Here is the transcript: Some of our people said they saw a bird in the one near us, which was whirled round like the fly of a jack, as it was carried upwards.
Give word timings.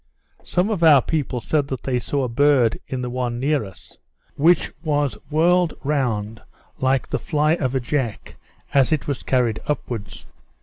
Some 0.43 0.71
of 0.71 0.81
our 0.81 0.99
people 1.03 1.41
said 1.41 1.67
they 1.67 1.99
saw 1.99 2.23
a 2.23 2.27
bird 2.27 2.79
in 2.87 3.03
the 3.03 3.09
one 3.11 3.39
near 3.39 3.63
us, 3.63 3.99
which 4.35 4.71
was 4.83 5.13
whirled 5.29 5.75
round 5.83 6.41
like 6.79 7.07
the 7.07 7.19
fly 7.19 7.53
of 7.53 7.75
a 7.75 7.79
jack, 7.79 8.35
as 8.73 8.91
it 8.91 9.07
was 9.07 9.21
carried 9.21 9.59
upwards. 9.67 10.25